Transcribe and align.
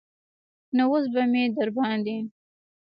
نو 0.75 0.83
اوس 0.91 1.05
به 1.13 1.23
مې 1.31 1.43
درباندې. 1.57 2.17